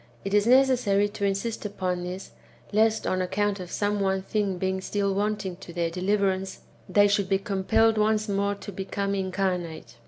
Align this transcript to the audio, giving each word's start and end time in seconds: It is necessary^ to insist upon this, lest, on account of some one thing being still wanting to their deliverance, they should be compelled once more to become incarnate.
It 0.25 0.33
is 0.33 0.47
necessary^ 0.47 1.13
to 1.13 1.25
insist 1.25 1.63
upon 1.63 2.03
this, 2.03 2.31
lest, 2.71 3.05
on 3.05 3.21
account 3.21 3.59
of 3.59 3.69
some 3.69 3.99
one 3.99 4.23
thing 4.23 4.57
being 4.57 4.81
still 4.81 5.13
wanting 5.13 5.57
to 5.57 5.71
their 5.71 5.91
deliverance, 5.91 6.61
they 6.89 7.07
should 7.07 7.29
be 7.29 7.37
compelled 7.37 7.99
once 7.99 8.27
more 8.27 8.55
to 8.55 8.71
become 8.71 9.13
incarnate. 9.13 9.97